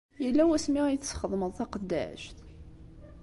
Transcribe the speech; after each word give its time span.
Yella 0.23 0.43
wasmi 0.49 0.81
ay 0.85 0.97
tesxedmeḍ 0.97 1.51
taqeddact? 1.57 2.37